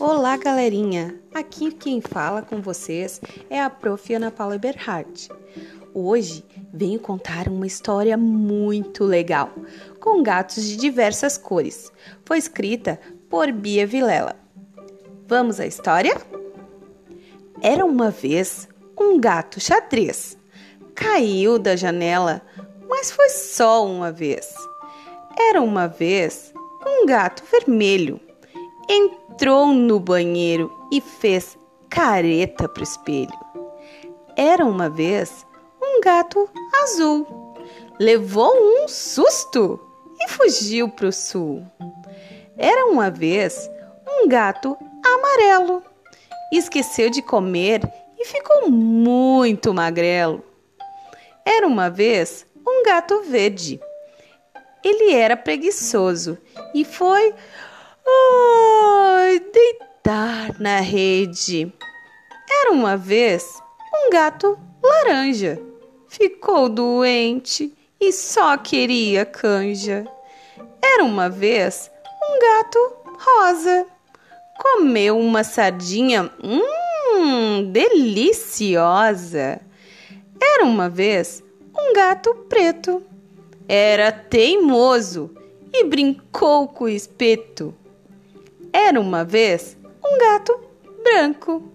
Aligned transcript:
Olá, 0.00 0.36
galerinha! 0.36 1.18
Aqui 1.34 1.72
quem 1.72 2.00
fala 2.00 2.40
com 2.40 2.62
vocês 2.62 3.20
é 3.50 3.60
a 3.60 3.68
Prof. 3.68 4.14
Ana 4.14 4.30
Paula 4.30 4.54
Eberhardt. 4.54 5.28
Hoje 5.92 6.44
venho 6.72 7.00
contar 7.00 7.48
uma 7.48 7.66
história 7.66 8.16
muito 8.16 9.02
legal, 9.02 9.50
com 9.98 10.22
gatos 10.22 10.62
de 10.62 10.76
diversas 10.76 11.36
cores. 11.36 11.90
Foi 12.24 12.38
escrita 12.38 13.00
por 13.28 13.50
Bia 13.50 13.88
Vilela. 13.88 14.36
Vamos 15.26 15.58
à 15.58 15.66
história? 15.66 16.16
Era 17.60 17.84
uma 17.84 18.12
vez 18.12 18.68
um 18.96 19.18
gato 19.18 19.58
xadrez. 19.58 20.38
Caiu 20.94 21.58
da 21.58 21.74
janela, 21.74 22.40
mas 22.88 23.10
foi 23.10 23.28
só 23.30 23.84
uma 23.84 24.12
vez. 24.12 24.54
Era 25.36 25.60
uma 25.60 25.88
vez 25.88 26.54
um 26.86 27.04
gato 27.04 27.42
vermelho 27.50 28.27
entrou 28.88 29.68
no 29.68 30.00
banheiro 30.00 30.72
e 30.90 31.00
fez 31.00 31.58
careta 31.90 32.68
pro 32.68 32.82
espelho. 32.82 33.38
Era 34.36 34.64
uma 34.64 34.88
vez 34.88 35.46
um 35.82 36.00
gato 36.00 36.48
azul. 36.82 37.26
Levou 37.98 38.52
um 38.54 38.88
susto 38.88 39.80
e 40.20 40.28
fugiu 40.28 40.88
pro 40.88 41.12
sul. 41.12 41.64
Era 42.56 42.86
uma 42.86 43.10
vez 43.10 43.68
um 44.06 44.28
gato 44.28 44.76
amarelo. 45.04 45.82
Esqueceu 46.52 47.10
de 47.10 47.20
comer 47.20 47.80
e 48.18 48.24
ficou 48.24 48.70
muito 48.70 49.74
magrelo. 49.74 50.42
Era 51.44 51.66
uma 51.66 51.90
vez 51.90 52.46
um 52.66 52.84
gato 52.84 53.22
verde. 53.22 53.80
Ele 54.84 55.12
era 55.12 55.36
preguiçoso 55.36 56.38
e 56.74 56.84
foi 56.84 57.34
Ai, 59.28 59.40
deitar 59.40 60.58
na 60.58 60.80
rede. 60.80 61.70
Era 62.50 62.72
uma 62.72 62.96
vez 62.96 63.60
um 63.94 64.08
gato 64.10 64.58
laranja. 64.82 65.60
Ficou 66.08 66.66
doente 66.70 67.70
e 68.00 68.10
só 68.10 68.56
queria 68.56 69.26
canja. 69.26 70.06
Era 70.82 71.04
uma 71.04 71.28
vez 71.28 71.90
um 72.26 72.38
gato 72.40 72.78
rosa. 73.18 73.86
Comeu 74.56 75.18
uma 75.18 75.44
sardinha, 75.44 76.32
hum, 76.42 77.70
deliciosa. 77.70 79.60
Era 80.40 80.64
uma 80.64 80.88
vez 80.88 81.44
um 81.78 81.92
gato 81.92 82.34
preto. 82.48 83.02
Era 83.68 84.10
teimoso 84.10 85.30
e 85.70 85.84
brincou 85.84 86.66
com 86.66 86.84
o 86.84 86.88
espeto. 86.88 87.74
Era 88.72 89.00
uma 89.00 89.24
vez 89.24 89.76
um 90.04 90.18
gato 90.18 90.60
branco. 91.02 91.72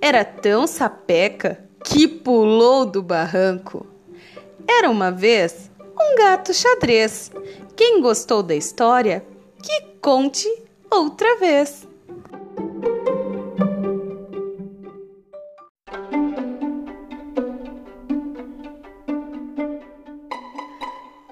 Era 0.00 0.24
tão 0.24 0.66
sapeca 0.66 1.64
que 1.84 2.08
pulou 2.08 2.86
do 2.86 3.02
barranco. 3.02 3.86
Era 4.68 4.90
uma 4.90 5.10
vez 5.10 5.70
um 5.98 6.16
gato 6.16 6.52
xadrez. 6.52 7.30
Quem 7.76 8.00
gostou 8.00 8.42
da 8.42 8.54
história, 8.54 9.24
que 9.62 9.80
conte 10.00 10.48
outra 10.90 11.36
vez. 11.36 11.86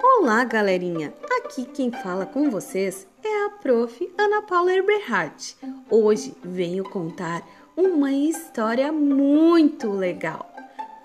Olá, 0.02 0.44
galerinha! 0.44 1.23
Aqui 1.44 1.66
quem 1.66 1.92
fala 1.92 2.24
com 2.24 2.50
vocês 2.50 3.06
é 3.22 3.44
a 3.44 3.50
prof. 3.50 4.10
Ana 4.16 4.40
Paula 4.42 4.72
Eberhardt. 4.72 5.56
Hoje 5.90 6.34
venho 6.42 6.88
contar 6.88 7.46
uma 7.76 8.10
história 8.10 8.90
muito 8.90 9.90
legal: 9.90 10.50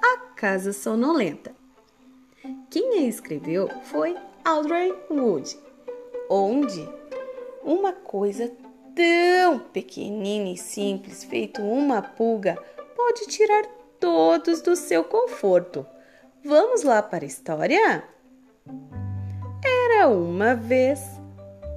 A 0.01 0.17
Casa 0.35 0.71
Sonolenta. 0.71 1.53
Quem 2.69 2.99
a 2.99 3.01
escreveu 3.01 3.67
foi 3.83 4.15
Audrey 4.45 4.95
Wood, 5.11 5.59
onde 6.29 6.87
uma 7.61 7.91
coisa 7.91 8.49
tão 8.95 9.59
pequenina 9.59 10.49
e 10.49 10.57
simples, 10.57 11.25
feito 11.25 11.61
uma 11.61 12.01
pulga, 12.01 12.57
pode 12.95 13.27
tirar 13.27 13.65
todos 13.99 14.61
do 14.61 14.75
seu 14.77 15.03
conforto. 15.03 15.85
Vamos 16.43 16.83
lá 16.83 17.03
para 17.03 17.25
a 17.25 17.27
história? 17.27 18.03
Era 19.63 20.07
uma 20.07 20.55
vez 20.55 21.19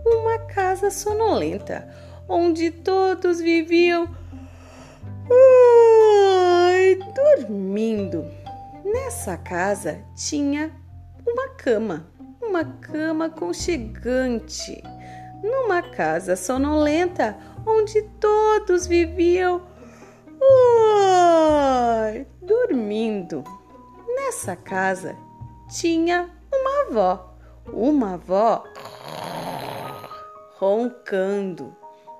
uma 0.04 0.38
casa 0.38 0.91
sonolenta 0.91 1.88
onde 2.28 2.70
todos 2.70 3.41
viviam 3.41 4.09
ai, 5.31 6.98
dormindo. 7.15 8.25
Nessa 8.84 9.37
casa 9.37 10.03
tinha 10.15 10.70
uma 11.26 11.48
cama, 11.50 12.06
uma 12.41 12.65
cama 12.65 13.28
conchegante. 13.31 14.82
Numa 15.43 15.82
casa 15.82 16.37
sonolenta 16.37 17.37
onde 17.66 18.03
todos 18.20 18.87
viviam 18.87 19.62
ai, 22.04 22.26
dormindo. 22.41 23.43
Nessa 24.14 24.54
casa 24.54 25.16
tinha 25.69 26.31
uma 26.53 26.87
avó 26.88 27.31
uma 27.67 28.15
avó 28.15 28.65
roncando 30.59 31.77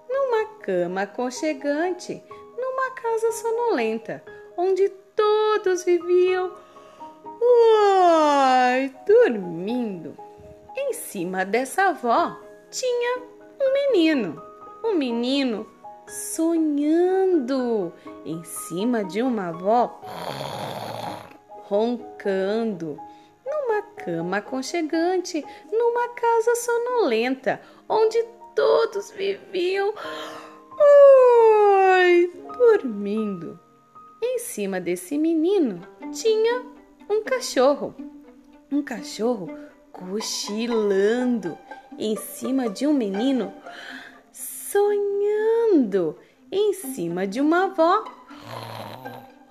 numa 0.09 0.45
cama 0.61 1.03
aconchegante, 1.03 2.23
numa 2.57 2.91
casa 2.95 3.33
sonolenta, 3.33 4.23
onde 4.57 4.89
todos 5.15 5.85
viviam 5.85 6.53
ai, 7.77 8.95
dormindo. 9.07 10.17
Em 10.77 10.93
cima 10.93 11.45
dessa 11.45 11.89
avó 11.89 12.37
tinha 12.71 13.19
um 13.61 13.73
menino, 13.73 14.43
um 14.83 14.95
menino 14.95 15.67
sonhando 16.07 17.93
em 18.25 18.43
cima 18.45 19.05
de 19.05 19.23
uma 19.23 19.49
avó 19.49 20.01
roncando 21.65 22.99
cama 24.05 24.39
aconchegante, 24.39 25.45
numa 25.71 26.09
casa 26.09 26.55
sonolenta, 26.57 27.61
onde 27.89 28.23
todos 28.55 29.11
viviam 29.13 29.95
dormindo. 32.59 33.59
Em 34.23 34.39
cima 34.39 34.81
desse 34.81 35.17
menino 35.19 35.87
tinha 36.13 36.65
um 37.09 37.23
cachorro, 37.23 37.95
um 38.71 38.83
cachorro 38.83 39.49
cochilando 39.91 41.57
em 41.99 42.17
cima 42.17 42.69
de 42.69 42.87
um 42.87 42.95
menino, 42.95 43.53
sonhando 44.33 46.17
em 46.51 46.73
cima 46.73 47.27
de 47.27 47.41
uma 47.41 47.65
avó, 47.65 48.05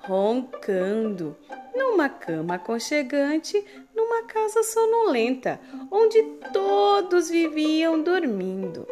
roncando 0.01 1.37
numa 1.75 2.09
cama 2.09 2.55
aconchegante, 2.55 3.63
numa 4.11 4.23
casa 4.23 4.61
sonolenta, 4.61 5.57
onde 5.89 6.21
todos 6.51 7.29
viviam 7.29 8.03
dormindo. 8.03 8.85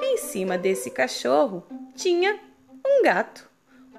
Em 0.00 0.16
cima 0.16 0.56
desse 0.56 0.90
cachorro 0.90 1.62
tinha 1.94 2.40
um 2.84 3.02
gato, 3.02 3.50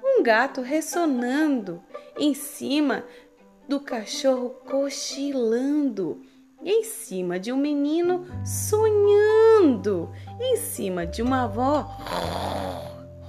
um 0.02 0.20
gato 0.20 0.60
ressonando, 0.60 1.80
em 2.18 2.34
cima 2.34 3.04
do 3.68 3.78
cachorro 3.78 4.50
cochilando, 4.68 6.20
em 6.64 6.82
cima 6.82 7.38
de 7.38 7.52
um 7.52 7.56
menino 7.56 8.26
sonhando, 8.44 10.10
em 10.40 10.56
cima 10.56 11.06
de 11.06 11.22
uma 11.22 11.44
avó 11.44 11.88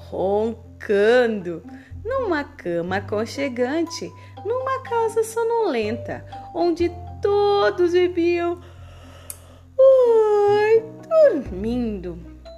roncando 0.09 1.63
numa 2.03 2.43
cama 2.43 2.97
aconchegante, 2.97 4.11
numa 4.43 4.83
casa 4.83 5.23
sonolenta, 5.23 6.25
onde 6.53 6.91
todos 7.21 7.93
ui, 9.77 10.83
dormindo. 11.31 12.17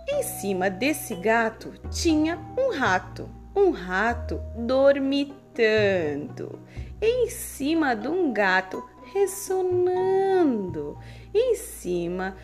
Em 0.09 0.23
cima 0.23 0.69
desse 0.69 1.15
gato 1.15 1.73
tinha 1.89 2.39
um 2.57 2.71
rato, 2.77 3.29
um 3.55 3.71
rato 3.71 4.39
dormitando. 4.55 5.57
Em 7.01 7.29
cima 7.29 7.95
de 7.95 8.07
um 8.07 8.31
gato 8.31 8.83
ressonando. 9.13 10.97
Em 11.33 11.55
cima 11.55 12.35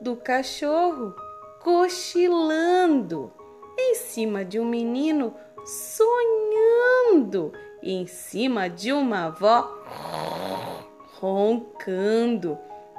do 0.00 0.16
cachorro 0.16 1.14
cochilando 1.62 3.32
em 3.78 3.94
cima 3.94 4.44
de 4.44 4.58
um 4.58 4.64
menino 4.64 5.34
sonhando, 5.64 7.52
em 7.82 8.06
cima 8.06 8.68
de 8.68 8.92
uma 8.92 9.26
avó 9.26 9.62
roncando, 11.20 12.58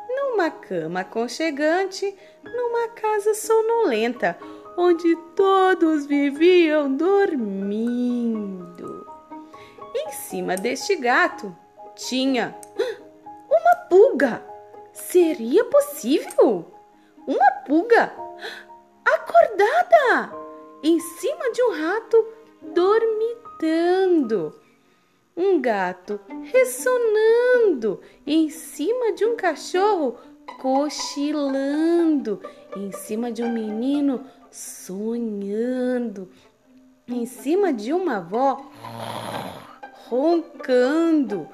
numa 0.10 0.50
cama 0.50 1.02
aconchegante, 1.02 2.16
numa 2.44 2.90
casa 2.90 3.34
sonolenta, 3.34 4.38
onde 4.78 5.16
todos 5.36 6.06
viviam 6.06 6.96
dormindo. 6.96 9.06
Em 9.96 10.12
cima 10.12 10.56
deste 10.56 10.96
gato 10.96 11.56
tinha 11.96 12.56
uma 13.50 13.76
pulga. 13.90 14.44
Seria 14.94 15.64
possível? 15.66 16.72
Uma 17.28 17.52
pulga 17.66 18.14
acordada 19.06 20.32
em 20.84 21.00
cima 21.00 21.52
de 21.52 21.64
um 21.64 21.72
rato 21.72 22.26
dormitando. 22.62 24.54
Um 25.38 25.62
gato 25.62 26.20
ressonando 26.52 28.02
em 28.26 28.50
cima 28.50 29.14
de 29.14 29.24
um 29.24 29.36
cachorro 29.36 30.18
cochilando, 30.60 32.42
em 32.76 32.92
cima 32.92 33.32
de 33.32 33.44
um 33.44 33.54
menino 33.54 34.26
sonhando, 34.50 36.32
em 37.08 37.28
cima 37.28 37.72
de 37.72 37.94
uma 37.94 38.18
avó 38.18 38.72
roncando, 40.10 41.48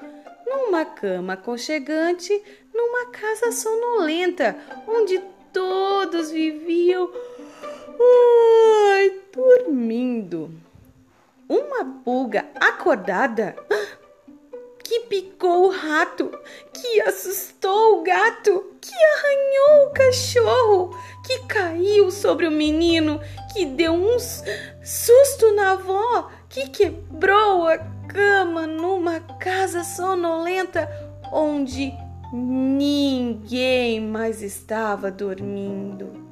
numa 0.46 0.86
cama 0.86 1.34
aconchegante, 1.34 2.42
numa 2.72 3.10
casa 3.10 3.52
sonolenta, 3.52 4.56
onde 4.88 5.20
todos 5.52 6.30
viviam 6.30 7.10
ai, 8.00 9.20
dormindo. 9.30 10.50
Uma 11.48 11.84
pulga 12.02 12.46
acordada 12.58 13.54
que 14.82 15.00
picou 15.00 15.66
o 15.66 15.70
rato, 15.70 16.30
que 16.72 17.00
assustou 17.02 18.00
o 18.00 18.02
gato, 18.02 18.76
que 18.80 18.94
arranhou 18.94 19.88
o 19.88 19.92
cachorro, 19.92 20.98
que 21.26 21.40
caiu 21.46 22.10
sobre 22.10 22.46
o 22.46 22.50
menino, 22.50 23.20
que 23.52 23.64
deu 23.66 23.92
um 23.92 24.18
susto 24.18 25.54
na 25.54 25.72
avó, 25.72 26.30
que 26.48 26.68
quebrou 26.68 27.68
a 27.68 27.78
cama 28.08 28.66
numa 28.66 29.20
casa 29.20 29.84
sonolenta 29.84 30.88
onde 31.32 31.92
ninguém 32.32 34.00
mais 34.00 34.42
estava 34.42 35.10
dormindo. 35.10 36.23